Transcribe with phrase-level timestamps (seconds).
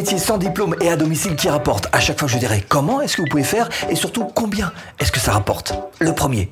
[0.00, 1.88] métiers sans diplôme et à domicile qui rapportent.
[1.92, 5.12] À chaque fois, je dirai comment est-ce que vous pouvez faire et surtout combien est-ce
[5.12, 5.74] que ça rapporte.
[5.98, 6.48] Le premier.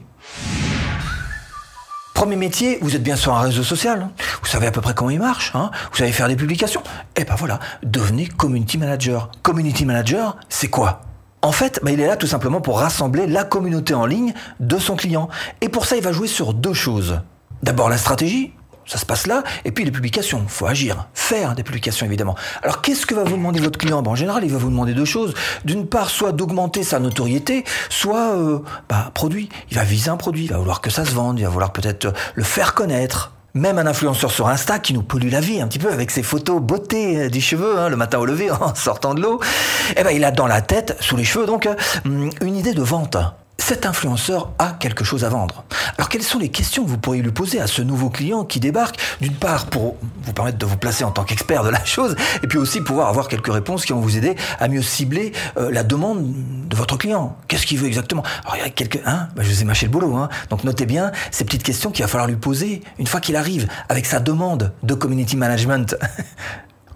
[2.13, 4.13] Premier métier, vous êtes bien sur un réseau social, hein.
[4.43, 5.71] vous savez à peu près comment il marche, hein.
[5.91, 6.83] vous savez faire des publications.
[7.17, 9.31] Et ben voilà, devenez community manager.
[9.43, 11.01] Community manager, c'est quoi?
[11.41, 14.77] En fait, bah, il est là tout simplement pour rassembler la communauté en ligne de
[14.77, 15.31] son client.
[15.63, 17.23] Et pour ça, il va jouer sur deux choses.
[17.63, 18.53] D'abord la stratégie,
[18.89, 19.45] ça se passe là.
[19.65, 22.35] Et puis les publications, faut agir, faire des publications évidemment.
[22.63, 24.03] Alors qu'est-ce que va vous demander votre client?
[24.05, 25.35] En général, il va vous demander deux choses.
[25.65, 29.51] D'une part, soit d'augmenter sa notoriété, soit euh, bah, produit.
[29.71, 31.73] Il va viser un produit, il va vouloir que ça se vende, il va vouloir
[31.73, 33.33] peut-être le faire connaître.
[33.55, 36.23] Même un influenceur sur Insta qui nous pollue la vie un petit peu avec ses
[36.23, 39.41] photos beauté euh, des cheveux hein, le matin au lever en sortant de l'eau,
[39.97, 42.83] eh ben il a dans la tête, sous les cheveux donc, euh, une idée de
[42.83, 43.17] vente
[43.59, 45.65] cet influenceur a quelque chose à vendre.
[45.99, 48.61] Alors quelles sont les questions que vous pourriez lui poser à ce nouveau client qui
[48.61, 48.99] débarque?
[49.21, 52.47] D'une part pour vous permettre de vous placer en tant qu'expert de la chose, et
[52.47, 55.83] puis aussi pouvoir avoir quelques réponses qui vont vous aider à mieux cibler euh, la
[55.83, 56.25] demande
[56.69, 57.37] de votre client.
[57.49, 58.23] Qu'est-ce qu'il veut exactement?
[58.45, 59.01] Alors il y a quelques...
[59.05, 61.91] Hein bah, je vous ai mâché le boulot, hein donc notez bien ces petites questions
[61.91, 65.97] qu'il va falloir lui poser une fois qu'il arrive avec sa demande de community management.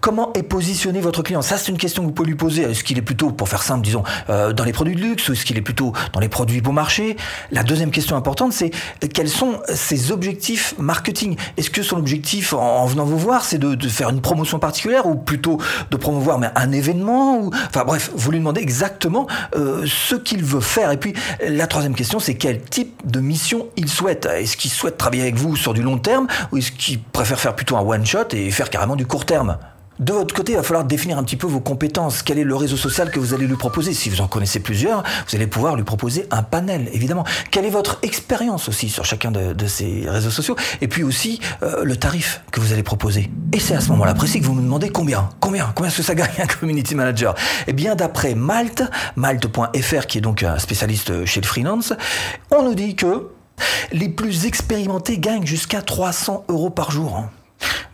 [0.02, 1.42] Comment est positionné votre client?
[1.42, 2.62] Ça, c'est une question que vous pouvez lui poser.
[2.62, 5.32] Est-ce qu'il est plutôt, pour faire simple, disons, euh, dans les produits de luxe ou
[5.32, 7.16] est-ce qu'il est plutôt dans les produits beau marché?
[7.52, 8.72] La deuxième question importante, c'est
[9.14, 11.36] quels sont ses objectifs marketing?
[11.56, 15.14] Est-ce que son objectif, en, venant vous voir, c'est de, faire une promotion particulière ou
[15.14, 15.58] plutôt
[15.92, 17.48] de promouvoir mais un événement.
[17.68, 20.90] Enfin bref, vous lui demandez exactement euh, ce qu'il veut faire.
[20.90, 21.14] Et puis,
[21.46, 24.26] la troisième question, c'est quel type de mission il souhaite?
[24.26, 27.54] Est-ce qu'il souhaite travailler avec vous sur du long terme ou est-ce qu'il préfère faire
[27.54, 29.58] plutôt un one-shot et faire carrément du court terme?
[29.98, 32.22] De votre côté, il va falloir définir un petit peu vos compétences.
[32.22, 33.92] Quel est le réseau social que vous allez lui proposer?
[33.92, 37.24] Si vous en connaissez plusieurs, vous allez pouvoir lui proposer un panel, évidemment.
[37.50, 40.56] Quelle est votre expérience aussi sur chacun de, ces réseaux sociaux?
[40.80, 43.30] Et puis aussi euh, le tarif que vous allez proposer.
[43.52, 45.72] Et c'est à ce moment-là précis que vous me demandez combien Combien?
[45.74, 47.34] Combien est-ce que ça gagne un community manager?
[47.66, 48.82] Eh bien, d'après Malte,
[49.16, 51.92] malte.fr, qui est donc un spécialiste chez le freelance,
[52.50, 53.28] on nous dit que
[53.92, 57.26] les plus expérimentés gagnent jusqu'à 300 euros par jour.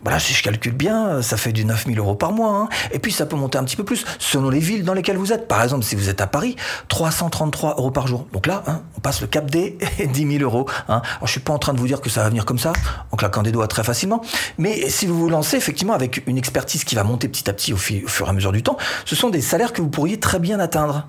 [0.03, 2.55] Voilà, si je calcule bien, ça fait du 9000 euros par mois.
[2.57, 2.69] Hein.
[2.91, 5.33] Et puis ça peut monter un petit peu plus selon les villes dans lesquelles vous
[5.33, 5.47] êtes.
[5.47, 6.55] Par exemple, si vous êtes à Paris,
[6.87, 8.27] 333 euros par jour.
[8.31, 10.65] Donc là, hein, on passe le cap des 10 000 euros.
[10.87, 11.01] Hein.
[11.17, 12.73] Alors je suis pas en train de vous dire que ça va venir comme ça,
[13.11, 14.21] en claquant des doigts très facilement.
[14.57, 17.73] Mais si vous vous lancez effectivement avec une expertise qui va monter petit à petit
[17.73, 20.19] au, au fur et à mesure du temps, ce sont des salaires que vous pourriez
[20.19, 21.07] très bien atteindre.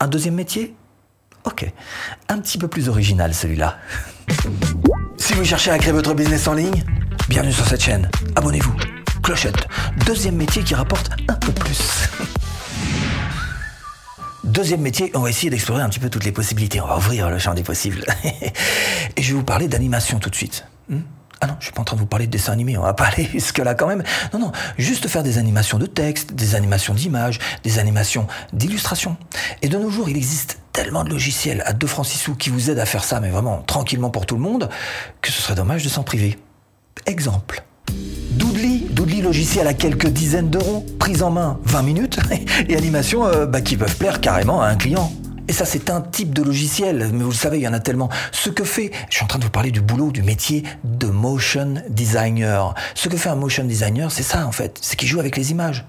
[0.00, 0.74] Un deuxième métier?
[1.44, 1.70] Ok.
[2.28, 3.78] Un petit peu plus original celui-là.
[5.18, 6.84] Si vous cherchez à créer votre business en ligne,
[7.28, 8.10] Bienvenue sur cette chaîne.
[8.36, 8.74] Abonnez-vous.
[9.22, 9.68] Clochette.
[10.06, 12.08] Deuxième métier qui rapporte un peu plus.
[14.44, 16.80] Deuxième métier, on va essayer d'explorer un petit peu toutes les possibilités.
[16.80, 18.04] On va ouvrir le champ des possibles.
[19.16, 20.66] Et je vais vous parler d'animation tout de suite.
[20.88, 21.00] Hmm
[21.44, 22.94] ah non, je suis pas en train de vous parler de dessin animé, on va
[22.94, 24.04] pas aller jusque-là quand même.
[24.32, 29.16] Non, non, juste faire des animations de texte, des animations d'images, des animations d'illustration.
[29.60, 32.48] Et de nos jours, il existe tellement de logiciels à 2 francs 6 sous qui
[32.48, 34.68] vous aident à faire ça, mais vraiment tranquillement pour tout le monde,
[35.20, 36.38] que ce serait dommage de s'en priver.
[37.06, 37.62] Exemple.
[38.32, 42.18] Doodly, Doodly logiciel à quelques dizaines d'euros, prise en main 20 minutes,
[42.68, 45.12] et animations euh, bah, qui peuvent plaire carrément à un client.
[45.48, 47.80] Et ça, c'est un type de logiciel, mais vous le savez, il y en a
[47.80, 48.08] tellement.
[48.30, 51.08] Ce que fait, je suis en train de vous parler du boulot, du métier de
[51.08, 52.74] motion designer.
[52.94, 55.50] Ce que fait un motion designer, c'est ça en fait, c'est qu'il joue avec les
[55.50, 55.84] images.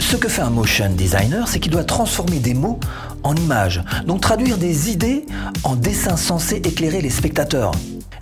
[0.00, 2.80] Ce que fait un motion designer, c'est qu'il doit transformer des mots
[3.22, 5.26] en images, donc traduire des idées
[5.62, 7.72] en dessins censés éclairer les spectateurs.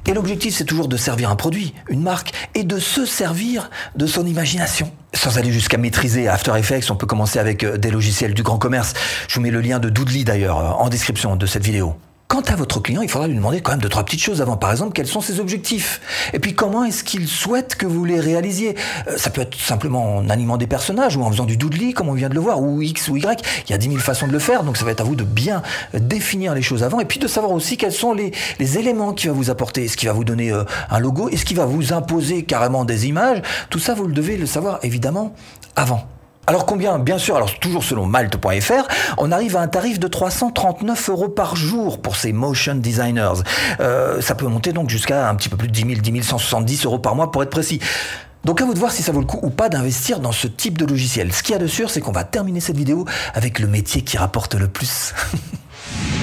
[0.07, 4.07] Et l'objectif, c'est toujours de servir un produit, une marque, et de se servir de
[4.07, 4.91] son imagination.
[5.15, 8.59] Sans aller jusqu'à maîtriser After Effects, on peut commencer avec euh, des logiciels du grand
[8.59, 8.93] commerce.
[9.29, 11.97] Je vous mets le lien de Doodly d'ailleurs euh, en description de cette vidéo.
[12.35, 14.57] Quant à votre client, il faudra lui demander quand même deux, trois petites choses avant.
[14.57, 16.01] Par exemple, quels sont ses objectifs?
[16.33, 18.75] Et puis, comment est-ce qu'il souhaite que vous les réalisiez?
[19.07, 22.09] Euh, Ça peut être simplement en animant des personnages ou en faisant du doodly, comme
[22.09, 23.41] on vient de le voir, ou X ou Y.
[23.69, 25.15] Il y a dix mille façons de le faire, donc ça va être à vous
[25.15, 25.63] de bien
[25.93, 26.99] définir les choses avant.
[26.99, 29.85] Et puis de savoir aussi quels sont les, éléments qu'il va vous apporter.
[29.85, 31.29] Est-ce qu'il va vous donner euh, un logo?
[31.29, 33.43] Est-ce qu'il va vous imposer carrément des images?
[33.71, 35.37] Tout ça, vous le devez le savoir évidemment
[35.77, 36.09] avant.
[36.47, 36.99] Alors combien?
[36.99, 38.87] Bien sûr, alors toujours selon malte.fr,
[39.17, 43.43] on arrive à un tarif de 339 euros par jour pour ces motion designers.
[43.81, 46.85] Euh, ça peut monter donc jusqu'à un petit peu plus de 10 000, 10 170
[46.85, 47.81] euros par mois pour être précis.
[48.45, 50.47] Donc à vous de voir si ça vaut le coup ou pas d'investir dans ce
[50.47, 51.33] type de logiciel.
[51.33, 54.03] Ce qu'il y a de sûr, c'est qu'on va terminer cette vidéo avec le métier
[54.03, 55.15] qui rapporte le plus.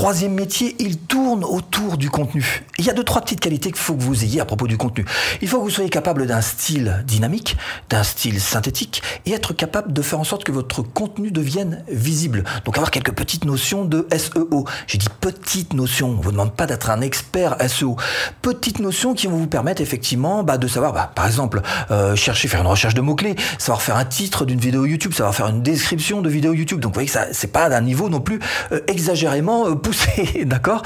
[0.00, 2.64] troisième métier, il tourne autour du contenu.
[2.78, 4.78] Il y a deux, trois petites qualités qu'il faut que vous ayez à propos du
[4.78, 5.04] contenu.
[5.42, 7.58] Il faut que vous soyez capable d'un style dynamique,
[7.90, 12.44] d'un style synthétique, et être capable de faire en sorte que votre contenu devienne visible.
[12.64, 14.64] Donc avoir quelques petites notions de SEO.
[14.86, 17.96] J'ai dit petites notions, on ne vous demande pas d'être un expert SEO.
[18.40, 21.60] Petites notions qui vont vous permettre effectivement bah, de savoir, bah, par exemple,
[21.90, 25.34] euh, chercher, faire une recherche de mots-clés, savoir faire un titre d'une vidéo YouTube, savoir
[25.34, 26.80] faire une description de vidéo YouTube.
[26.80, 28.40] Donc vous voyez que ça, c'est pas d'un niveau non plus
[28.72, 29.74] euh, exagérément euh,
[30.44, 30.82] d'accord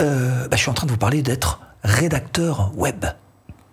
[0.00, 3.06] euh, bah, Je suis en train de vous parler d'être rédacteur web.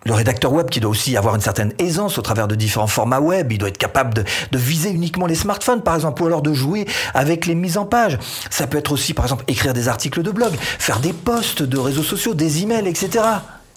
[0.05, 3.19] Le rédacteur web qui doit aussi avoir une certaine aisance au travers de différents formats
[3.19, 6.41] web, il doit être capable de, de, viser uniquement les smartphones par exemple, ou alors
[6.41, 8.17] de jouer avec les mises en page.
[8.49, 11.77] Ça peut être aussi par exemple écrire des articles de blog, faire des posts de
[11.77, 13.25] réseaux sociaux, des emails, etc.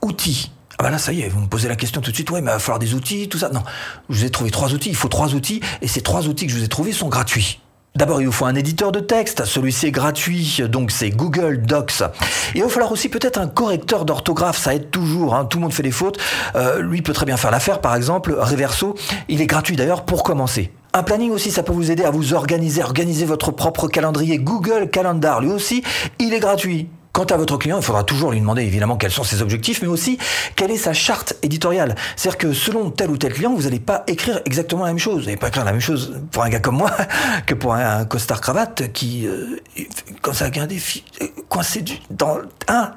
[0.00, 0.52] Outils.
[0.78, 2.40] Ah bah là, ça y est, vous me posez la question tout de suite, ouais,
[2.40, 3.50] mais il va falloir des outils, tout ça.
[3.50, 3.62] Non,
[4.08, 6.52] je vous ai trouvé trois outils, il faut trois outils, et ces trois outils que
[6.52, 7.60] je vous ai trouvés sont gratuits.
[7.94, 9.44] D'abord, il vous faut un éditeur de texte.
[9.44, 12.02] Celui-ci est gratuit, donc c'est Google Docs.
[12.54, 14.56] Il va falloir aussi peut-être un correcteur d'orthographe.
[14.56, 15.34] Ça aide toujours.
[15.34, 15.44] Hein.
[15.44, 16.18] Tout le monde fait des fautes.
[16.54, 17.80] Euh, lui peut très bien faire l'affaire.
[17.80, 18.94] Par exemple, Reverso,
[19.28, 20.72] il est gratuit d'ailleurs pour commencer.
[20.94, 24.38] Un planning aussi, ça peut vous aider à vous organiser, organiser votre propre calendrier.
[24.38, 25.82] Google Calendar, lui aussi,
[26.18, 26.88] il est gratuit.
[27.12, 29.88] Quant à votre client, il faudra toujours lui demander évidemment quels sont ses objectifs, mais
[29.88, 30.18] aussi
[30.56, 31.94] quelle est sa charte éditoriale.
[32.16, 35.20] C'est-à-dire que selon tel ou tel client, vous n'allez pas écrire exactement la même chose.
[35.20, 36.90] Vous n'allez pas écrire la même chose pour un gars comme moi
[37.46, 39.60] que pour un, costard cravate qui, euh,
[40.22, 41.04] comme ça, a un défi,
[41.48, 42.38] coincé du, dans
[42.68, 42.92] un.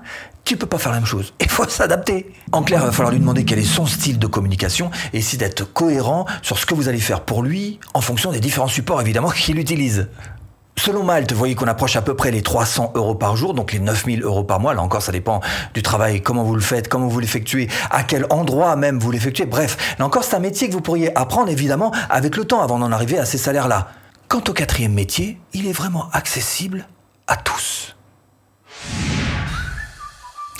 [0.45, 1.33] Tu peux pas faire la même chose.
[1.41, 2.31] Il faut s'adapter.
[2.53, 5.39] En clair, il va falloir lui demander quel est son style de communication et essayer
[5.39, 9.01] d'être cohérent sur ce que vous allez faire pour lui en fonction des différents supports
[9.01, 10.07] évidemment qu'il utilise.
[10.77, 13.71] Selon Malte, vous voyez qu'on approche à peu près les 300 euros par jour, donc
[13.71, 14.73] les 9000 euros par mois.
[14.73, 15.41] Là encore, ça dépend
[15.73, 19.45] du travail, comment vous le faites, comment vous l'effectuez, à quel endroit même vous l'effectuez.
[19.45, 22.77] Bref, là encore, c'est un métier que vous pourriez apprendre évidemment avec le temps avant
[22.77, 23.87] d'en arriver à ces salaires-là.
[24.27, 26.87] Quant au quatrième métier, il est vraiment accessible
[27.27, 27.95] à tous.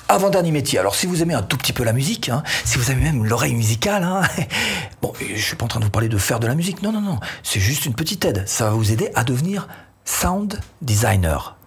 [0.08, 0.78] Avant-dernier métier.
[0.78, 3.26] Alors, si vous aimez un tout petit peu la musique, hein, si vous aimez même
[3.26, 4.22] l'oreille musicale, hein,
[5.02, 6.84] bon, je suis pas en train de vous parler de faire de la musique.
[6.84, 7.20] Non, non, non.
[7.42, 8.44] C'est juste une petite aide.
[8.48, 9.68] Ça va vous aider à devenir
[10.06, 11.58] sound designer.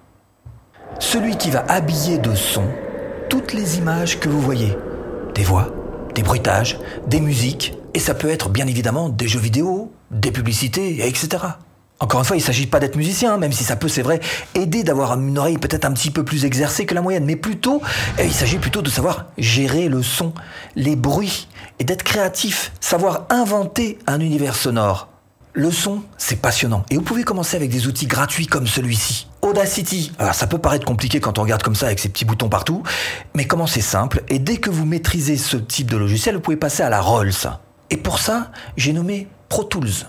[1.01, 2.65] Celui qui va habiller de son
[3.29, 4.77] toutes les images que vous voyez.
[5.35, 5.71] Des voix,
[6.15, 11.07] des bruitages, des musiques, et ça peut être bien évidemment des jeux vidéo, des publicités,
[11.07, 11.45] etc.
[12.01, 14.21] Encore une fois, il ne s'agit pas d'être musicien, même si ça peut, c'est vrai,
[14.55, 17.83] aider d'avoir une oreille peut-être un petit peu plus exercée que la moyenne, mais plutôt,
[18.19, 20.33] eh, il s'agit plutôt de savoir gérer le son,
[20.77, 21.49] les bruits,
[21.81, 25.09] et d'être créatif, savoir inventer un univers sonore.
[25.55, 26.85] Le son, c'est passionnant.
[26.91, 29.29] Et vous pouvez commencer avec des outils gratuits comme celui-ci.
[29.43, 30.13] Audacity.
[30.19, 32.83] Alors ça peut paraître compliqué quand on regarde comme ça avec ces petits boutons partout,
[33.35, 34.23] mais commencez simple.
[34.29, 37.33] Et dès que vous maîtrisez ce type de logiciel, vous pouvez passer à la Rolls.
[37.91, 40.07] Et pour ça, j'ai nommé Pro Tools.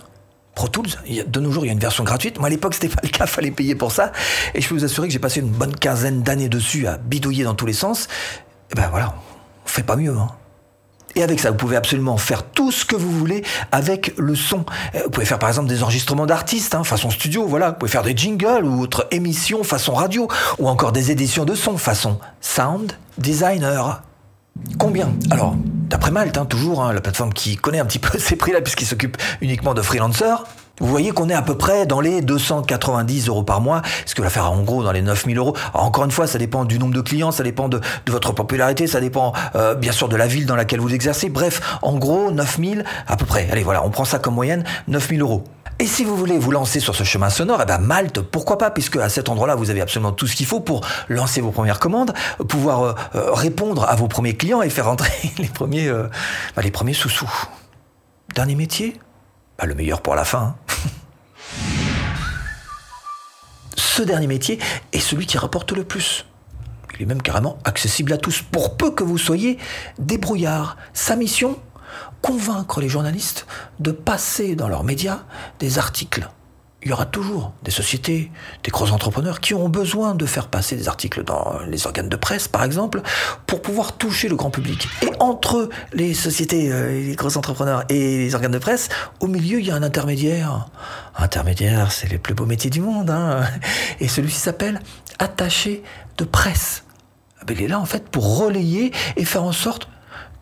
[0.54, 0.88] Pro Tools,
[1.26, 2.38] de nos jours, il y a une version gratuite.
[2.38, 4.12] Moi, à l'époque, c'était pas le cas, fallait payer pour ça.
[4.54, 7.44] Et je peux vous assurer que j'ai passé une bonne quinzaine d'années dessus à bidouiller
[7.44, 8.08] dans tous les sens.
[8.70, 9.14] Et ben voilà,
[9.64, 10.16] on fait pas mieux.
[10.16, 10.28] Hein.
[11.16, 13.42] Et avec ça, vous pouvez absolument faire tout ce que vous voulez
[13.72, 14.64] avec le son.
[14.94, 17.70] Euh, vous pouvez faire par exemple des enregistrements d'artistes, hein, façon studio, voilà.
[17.70, 20.28] Vous pouvez faire des jingles ou autres émissions façon radio,
[20.58, 24.02] ou encore des éditions de son façon sound designer.
[24.78, 25.12] Combien?
[25.30, 25.54] Alors,
[25.88, 28.86] d'après Malte, hein, toujours, hein, la plateforme qui connaît un petit peu ces prix-là, puisqu'il
[28.86, 30.44] s'occupe uniquement de freelancers,
[30.80, 34.22] vous voyez qu'on est à peu près dans les 290 euros par mois, ce qui
[34.22, 35.54] va faire en gros dans les 9000 euros.
[35.74, 39.00] Encore une fois, ça dépend du nombre de clients, ça dépend de, votre popularité, ça
[39.00, 41.28] dépend euh, bien sûr de la ville dans laquelle vous exercez.
[41.28, 43.48] Bref, en gros, 9000 à peu près.
[43.52, 45.44] Allez, voilà, on prend ça comme moyenne, 9000 euros.
[45.78, 48.70] Et si vous voulez vous lancer sur ce chemin sonore, eh ben Malte, pourquoi pas,
[48.70, 51.78] puisque à cet endroit-là, vous avez absolument tout ce qu'il faut pour lancer vos premières
[51.78, 52.14] commandes,
[52.48, 55.90] pouvoir euh, euh, répondre à vos premiers clients et faire entrer les premiers,
[56.56, 57.30] bah, les premiers sous-sous.
[58.34, 58.98] Dernier métier?
[59.58, 60.54] Bah, Le meilleur pour la fin.
[60.68, 60.69] Hein.
[63.90, 64.60] Ce dernier métier
[64.92, 66.24] est celui qui rapporte le plus.
[66.94, 69.58] Il est même carrément accessible à tous, pour peu que vous soyez
[69.98, 70.76] débrouillard.
[70.92, 71.58] Sa mission
[72.22, 73.46] Convaincre les journalistes
[73.80, 75.24] de passer dans leurs médias
[75.58, 76.28] des articles.
[76.82, 78.30] Il y aura toujours des sociétés,
[78.64, 82.16] des gros entrepreneurs qui auront besoin de faire passer des articles dans les organes de
[82.16, 83.02] presse, par exemple,
[83.46, 84.88] pour pouvoir toucher le grand public.
[85.02, 88.88] Et entre les sociétés, euh, les gros entrepreneurs et les organes de presse,
[89.20, 90.68] au milieu, il y a un intermédiaire.
[91.16, 93.10] Intermédiaire, c'est les plus beaux métiers du monde.
[93.10, 93.42] Hein
[94.00, 94.80] et celui-ci s'appelle
[95.18, 95.82] attaché
[96.16, 96.84] de presse.
[97.40, 99.88] Ah ben, il est là, en fait, pour relayer et faire en sorte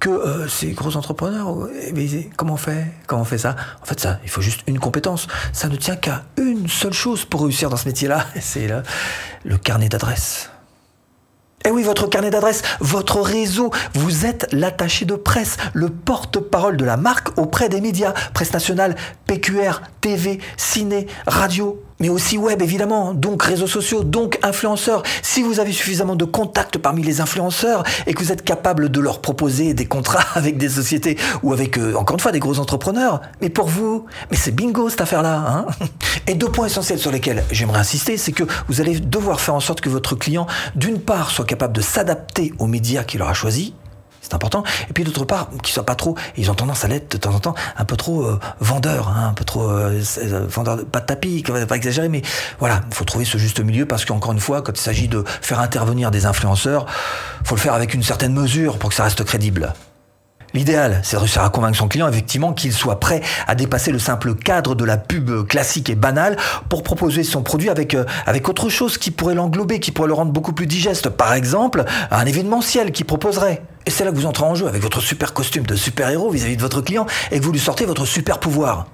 [0.00, 2.86] que euh, ces gros entrepreneurs, mais comment on fait?
[3.06, 3.56] Comment on fait ça?
[3.82, 5.26] En fait, ça, il faut juste une compétence.
[5.52, 8.82] Ça ne tient qu'à une seule chose pour réussir dans ce métier-là, c'est le,
[9.44, 10.50] le carnet d'adresse.
[11.64, 16.84] Eh oui, votre carnet d'adresse, votre réseau, vous êtes l'attaché de presse, le porte-parole de
[16.84, 18.94] la marque auprès des médias, presse nationale,
[19.26, 21.82] PQR, TV, ciné, radio.
[22.00, 25.02] Mais aussi web évidemment, donc réseaux sociaux, donc influenceurs.
[25.22, 29.00] Si vous avez suffisamment de contacts parmi les influenceurs et que vous êtes capable de
[29.00, 32.58] leur proposer des contrats avec des sociétés ou avec, euh, encore une fois, des gros
[32.58, 35.36] entrepreneurs, mais pour vous, mais c'est bingo cette affaire-là.
[35.36, 35.66] Hein
[36.26, 39.60] et deux points essentiels sur lesquels j'aimerais insister, c'est que vous allez devoir faire en
[39.60, 43.72] sorte que votre client, d'une part, soit capable de s'adapter aux médias qu'il aura choisis,
[44.20, 44.62] c'est important.
[44.88, 47.34] Et puis d'autre part, qu'ils soient pas trop, ils ont tendance à l'être de temps
[47.34, 51.00] en temps un peu trop euh, vendeurs, hein, un peu trop euh, euh vendeurs, pas
[51.00, 52.22] de tapis, pas exagérer, mais
[52.58, 55.24] voilà, il faut trouver ce juste milieu parce qu'encore une fois, quand il s'agit de
[55.26, 56.86] faire intervenir des influenceurs,
[57.44, 59.72] faut le faire avec une certaine mesure pour que ça reste crédible.
[60.54, 63.98] L'idéal, c'est de réussir à convaincre son client effectivement qu'il soit prêt à dépasser le
[63.98, 66.36] simple cadre de la pub classique et banale
[66.70, 70.14] pour proposer son produit avec, euh, avec autre chose qui pourrait l'englober, qui pourrait le
[70.14, 71.10] rendre beaucoup plus digeste.
[71.10, 73.62] Par exemple, un événementiel qui proposerait.
[73.84, 76.56] Et c'est là que vous entrez en jeu avec votre super costume de super-héros vis-à-vis
[76.56, 78.86] de votre client et que vous lui sortez votre super pouvoir.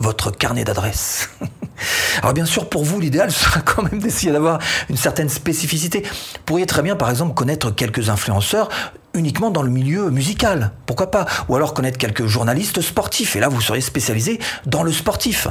[0.00, 1.30] Votre carnet d'adresses.
[2.22, 4.58] Alors bien sûr, pour vous, l'idéal sera quand même d'essayer d'avoir
[4.90, 6.02] une certaine spécificité.
[6.02, 8.68] Vous pourriez très bien, par exemple, connaître quelques influenceurs
[9.14, 10.72] uniquement dans le milieu musical.
[10.86, 11.26] Pourquoi pas?
[11.48, 13.36] Ou alors connaître quelques journalistes sportifs.
[13.36, 15.48] Et là, vous seriez spécialisé dans le sportif.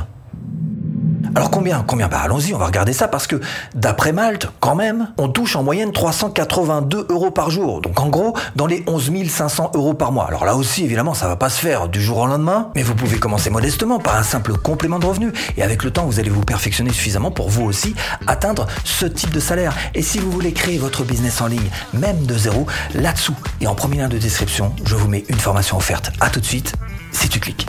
[1.33, 2.09] Alors combien Combien?
[2.09, 3.39] Bah allons-y, on va regarder ça parce que
[3.73, 7.79] d'après Malte, quand même, on touche en moyenne 382 euros par jour.
[7.81, 10.25] Donc en gros, dans les 11 500 euros par mois.
[10.27, 12.95] Alors là aussi, évidemment, ça va pas se faire du jour au lendemain, mais vous
[12.95, 15.31] pouvez commencer modestement par un simple complément de revenu.
[15.55, 17.95] Et avec le temps, vous allez vous perfectionner suffisamment pour vous aussi
[18.27, 19.73] atteindre ce type de salaire.
[19.95, 23.75] Et si vous voulez créer votre business en ligne, même de zéro, là-dessous et en
[23.75, 26.11] premier lien de description, je vous mets une formation offerte.
[26.19, 26.73] À tout de suite,
[27.11, 27.67] si tu cliques.